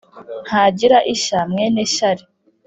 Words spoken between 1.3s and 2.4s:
mwene shyari